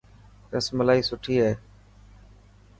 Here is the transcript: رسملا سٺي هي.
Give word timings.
رسملا 0.55 0.95
سٺي 1.09 1.35
هي. 1.43 1.51